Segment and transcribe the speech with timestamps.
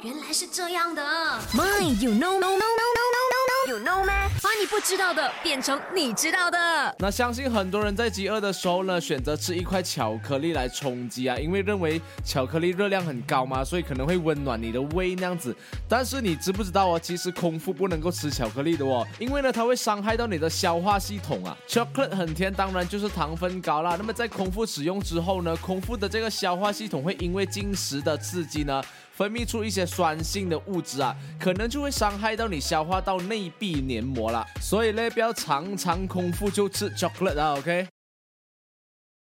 [0.00, 1.02] 原来是这样的。
[1.52, 4.28] My, you know, no, no, no, no, no, no, you know 吗？
[4.40, 6.94] 把你不知道的变成你知道的。
[7.00, 15.56] 那相信很多人在饥饿的时候呢，选择吃一块巧克力来充饥啊，因为认为巧克力热量很高嘛，所以可能会温暖你的胃那样子。
[15.88, 21.56] 但是你知不知道哦，其实空腹不能够吃巧克力的哦，因为呢，它会伤害到你的消化系统啊。
[21.66, 23.96] Chocolate 很甜，当然就是糖分高啦。
[23.98, 28.80] 那么在空腹使用之后呢，空腹的这个消化系统会因为进食的刺激呢。
[29.18, 34.46] 分泌出一些酸性的物质啊，可能就会伤害到你消化道内壁黏膜了。
[34.60, 37.88] 所以呢，不要常常空腹就吃 chocolate 啊，OK？